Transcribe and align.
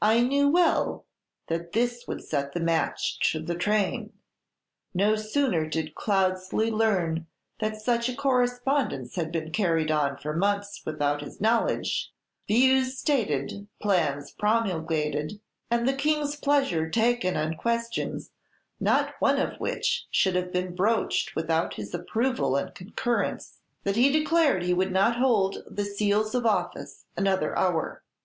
I 0.00 0.20
knew 0.22 0.46
well 0.48 1.04
that 1.48 1.72
this 1.72 2.06
would 2.06 2.22
set 2.22 2.52
the 2.52 2.60
match 2.60 3.18
to 3.32 3.40
the 3.42 3.56
train. 3.56 4.12
No 4.94 5.16
sooner 5.16 5.66
did 5.66 5.96
Cloudeslie 5.96 6.70
learn 6.70 7.26
that 7.58 7.82
such 7.82 8.08
a 8.08 8.14
correspondence 8.14 9.16
had 9.16 9.32
been 9.32 9.50
carried 9.50 9.90
on 9.90 10.16
for 10.16 10.32
months 10.32 10.82
without 10.86 11.22
his 11.22 11.40
knowledge, 11.40 12.12
views 12.46 12.96
stated, 12.96 13.66
plans 13.82 14.30
promulgated, 14.30 15.40
and 15.72 15.88
the 15.88 15.92
King's 15.94 16.36
pleasure 16.36 16.88
taken 16.88 17.36
on 17.36 17.54
questions 17.56 18.30
not 18.78 19.16
one 19.20 19.40
of 19.40 19.58
which 19.58 20.06
should 20.12 20.36
have 20.36 20.52
been 20.52 20.76
broached 20.76 21.34
without 21.34 21.74
his 21.74 21.92
approval 21.92 22.54
and 22.54 22.76
concurrence, 22.76 23.58
than 23.82 23.94
he 23.94 24.08
declared 24.08 24.62
he 24.62 24.72
would 24.72 24.92
not 24.92 25.16
hold 25.16 25.64
the 25.68 25.84
seals 25.84 26.32
of 26.32 26.46
office 26.46 27.06
another 27.16 27.58
hour. 27.58 28.04